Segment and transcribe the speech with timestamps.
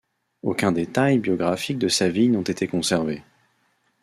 [0.41, 3.21] Aucun détails biographiques de sa vie n'ont été conservés.